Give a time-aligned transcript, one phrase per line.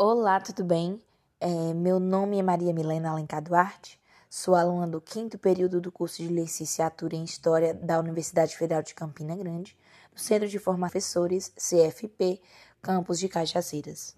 [0.00, 1.02] Olá, tudo bem?
[1.40, 4.00] É, meu nome é Maria Milena Alencar Duarte,
[4.30, 8.94] sou aluna do quinto período do curso de licenciatura em História da Universidade Federal de
[8.94, 9.76] Campina Grande,
[10.12, 12.40] no Centro de Formação Professores, CFP,
[12.80, 14.14] campus de Cajazeiras.